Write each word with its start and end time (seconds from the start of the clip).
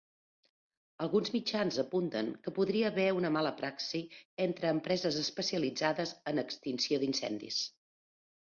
Alguns 1.05 1.27
mitjans 1.33 1.75
apunten 1.83 2.31
que 2.47 2.53
podria 2.55 2.87
haver 2.93 3.05
una 3.17 3.31
mala 3.37 3.51
praxi 3.61 4.01
entre 4.47 4.73
empreses 4.77 5.21
especialitzades 5.27 6.15
en 6.33 6.45
extinció 6.47 7.03
d'incendis. 7.05 7.63